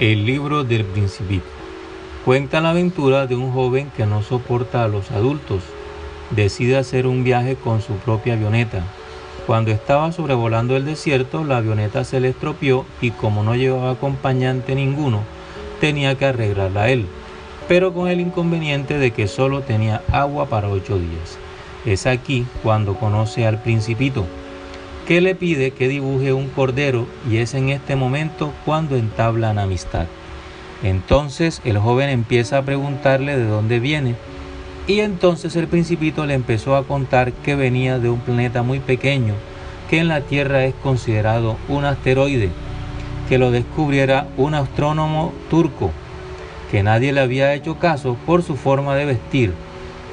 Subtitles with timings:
[0.00, 1.44] El libro del principito.
[2.24, 5.62] Cuenta la aventura de un joven que no soporta a los adultos.
[6.32, 8.82] Decide hacer un viaje con su propia avioneta.
[9.46, 14.74] Cuando estaba sobrevolando el desierto, la avioneta se le estropeó y como no llevaba acompañante
[14.74, 15.20] ninguno,
[15.80, 17.06] tenía que arreglarla él,
[17.68, 21.38] pero con el inconveniente de que solo tenía agua para ocho días.
[21.86, 24.26] Es aquí cuando conoce al principito
[25.06, 30.06] que le pide que dibuje un cordero y es en este momento cuando entablan amistad.
[30.82, 34.14] Entonces el joven empieza a preguntarle de dónde viene
[34.86, 39.34] y entonces el principito le empezó a contar que venía de un planeta muy pequeño
[39.88, 42.50] que en la Tierra es considerado un asteroide,
[43.28, 45.90] que lo descubriera un astrónomo turco,
[46.70, 49.52] que nadie le había hecho caso por su forma de vestir,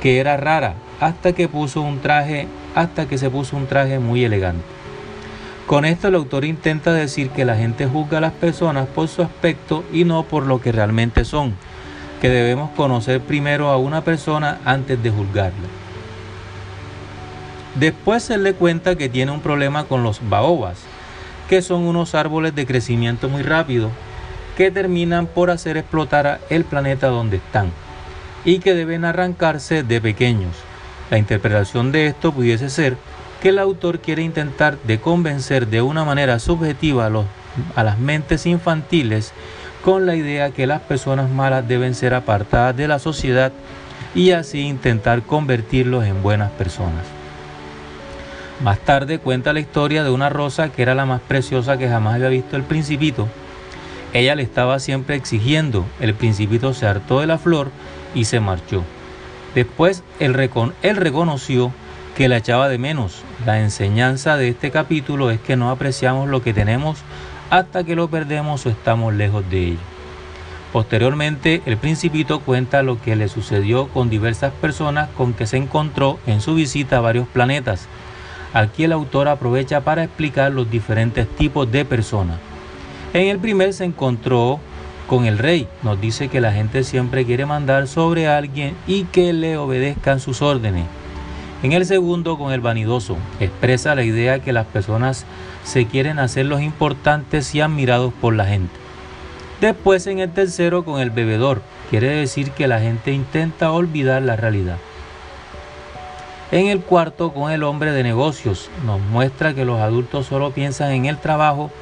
[0.00, 4.24] que era rara, hasta que puso un traje, hasta que se puso un traje muy
[4.24, 4.77] elegante.
[5.68, 9.20] Con esto el autor intenta decir que la gente juzga a las personas por su
[9.20, 11.52] aspecto y no por lo que realmente son,
[12.22, 15.68] que debemos conocer primero a una persona antes de juzgarla.
[17.74, 20.78] Después él le cuenta que tiene un problema con los baobas,
[21.50, 23.90] que son unos árboles de crecimiento muy rápido
[24.56, 27.72] que terminan por hacer explotar el planeta donde están
[28.42, 30.56] y que deben arrancarse de pequeños.
[31.10, 32.96] La interpretación de esto pudiese ser
[33.40, 37.26] que el autor quiere intentar de convencer de una manera subjetiva a, los,
[37.76, 39.32] a las mentes infantiles
[39.84, 43.52] con la idea que las personas malas deben ser apartadas de la sociedad
[44.14, 47.04] y así intentar convertirlos en buenas personas.
[48.62, 52.14] Más tarde cuenta la historia de una rosa que era la más preciosa que jamás
[52.14, 53.28] había visto el principito.
[54.12, 57.70] Ella le estaba siempre exigiendo, el principito se hartó de la flor
[58.14, 58.82] y se marchó.
[59.54, 60.34] Después él,
[60.82, 61.72] él reconoció
[62.18, 63.22] que la echaba de menos.
[63.46, 66.98] La enseñanza de este capítulo es que no apreciamos lo que tenemos
[67.48, 69.78] hasta que lo perdemos o estamos lejos de ello.
[70.72, 76.18] Posteriormente, el principito cuenta lo que le sucedió con diversas personas con que se encontró
[76.26, 77.86] en su visita a varios planetas.
[78.52, 82.38] Aquí el autor aprovecha para explicar los diferentes tipos de personas.
[83.14, 84.58] En el primer se encontró
[85.06, 85.68] con el rey.
[85.84, 90.42] Nos dice que la gente siempre quiere mandar sobre alguien y que le obedezcan sus
[90.42, 90.97] órdenes.
[91.62, 95.26] En el segundo, con el vanidoso, expresa la idea que las personas
[95.64, 98.74] se quieren hacer los importantes y admirados por la gente.
[99.60, 104.36] Después, en el tercero, con el bebedor, quiere decir que la gente intenta olvidar la
[104.36, 104.76] realidad.
[106.52, 110.92] En el cuarto, con el hombre de negocios, nos muestra que los adultos solo piensan
[110.92, 111.72] en el trabajo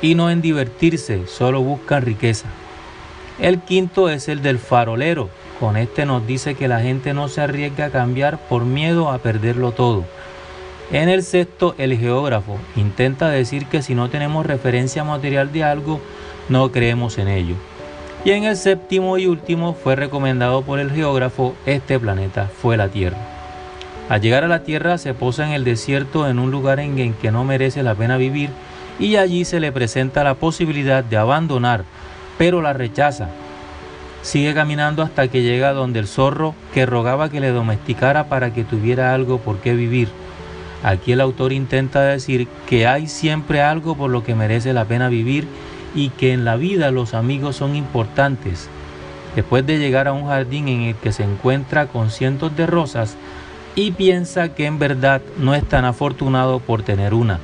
[0.00, 2.46] y no en divertirse, solo buscan riqueza.
[3.40, 5.28] El quinto es el del farolero,
[5.60, 9.18] con este nos dice que la gente no se arriesga a cambiar por miedo a
[9.18, 10.04] perderlo todo.
[10.90, 16.00] En el sexto, el geógrafo intenta decir que si no tenemos referencia material de algo,
[16.48, 17.56] no creemos en ello.
[18.24, 22.88] Y en el séptimo y último fue recomendado por el geógrafo, este planeta fue la
[22.88, 23.18] Tierra.
[24.08, 27.30] Al llegar a la Tierra se posa en el desierto en un lugar en que
[27.30, 28.50] no merece la pena vivir
[28.98, 31.84] y allí se le presenta la posibilidad de abandonar,
[32.38, 33.28] pero la rechaza
[34.22, 38.64] Sigue caminando hasta que llega donde el zorro que rogaba que le domesticara para que
[38.64, 40.08] tuviera algo por qué vivir.
[40.82, 45.08] Aquí el autor intenta decir que hay siempre algo por lo que merece la pena
[45.08, 45.46] vivir
[45.94, 48.68] y que en la vida los amigos son importantes.
[49.34, 53.16] Después de llegar a un jardín en el que se encuentra con cientos de rosas
[53.74, 57.38] y piensa que en verdad no es tan afortunado por tener una.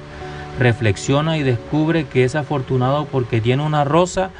[0.58, 4.30] Reflexiona y descubre que es afortunado porque tiene una rosa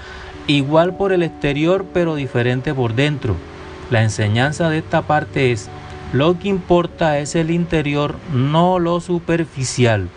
[0.47, 3.37] igual por el exterior pero diferente por dentro.
[3.91, 5.69] La enseñanza de esta parte es,
[6.12, 10.09] lo que importa es el interior, no lo superficial.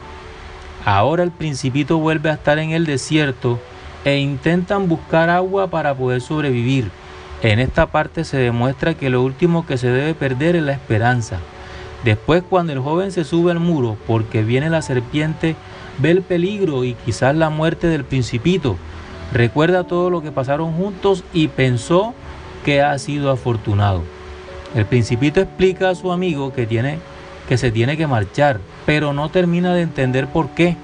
[0.85, 3.59] Ahora el principito vuelve a estar en el desierto
[4.05, 6.91] e intentan buscar agua para poder sobrevivir.
[7.41, 11.39] En esta parte se demuestra que lo último que se debe perder es la esperanza.
[12.03, 15.55] Después cuando el joven se sube al muro porque viene la serpiente,
[15.97, 18.77] ve el peligro y quizás la muerte del principito
[19.33, 22.13] Recuerda todo lo que pasaron juntos y pensó
[22.63, 24.03] que ha sido afortunado.
[24.75, 26.99] El principito explica a su amigo que tiene
[27.47, 30.75] que se tiene que marchar, pero no termina de entender por qué.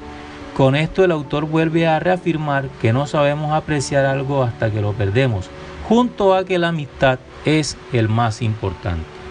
[0.55, 4.93] Con esto el autor vuelve a reafirmar que no sabemos apreciar algo hasta que lo
[4.93, 5.49] perdemos,
[5.89, 9.22] junto a que la amistad es el más importante.